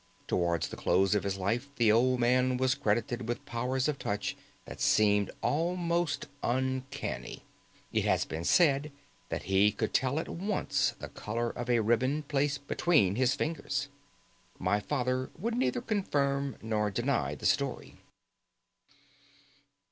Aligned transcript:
Towards 0.27 0.69
the 0.69 0.77
close 0.77 1.13
of 1.13 1.21
his 1.21 1.37
life 1.37 1.67
the 1.75 1.91
old 1.91 2.19
man 2.19 2.57
was 2.57 2.73
credited 2.73 3.27
with 3.29 3.45
powers 3.45 3.87
of 3.87 3.99
touch 3.99 4.35
that 4.65 4.81
seemed 4.81 5.29
almost 5.43 6.25
uncanny: 6.41 7.43
it 7.93 8.03
has 8.05 8.25
been 8.25 8.43
said 8.43 8.91
that 9.29 9.43
he 9.43 9.71
could 9.71 9.93
tell 9.93 10.17
at 10.19 10.27
once 10.27 10.95
the 10.97 11.09
color 11.09 11.51
of 11.51 11.69
a 11.69 11.81
ribbon 11.81 12.23
placed 12.23 12.67
between 12.67 13.13
his 13.13 13.35
fingers. 13.35 13.89
My 14.57 14.79
father 14.79 15.29
would 15.37 15.53
neither 15.55 15.81
confirm 15.81 16.57
nor 16.63 16.89
deny 16.89 17.35
the 17.35 17.45
story. 17.45 17.97